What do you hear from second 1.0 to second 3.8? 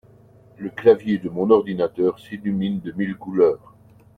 de mon ordinateur s'illumine de mille couleurs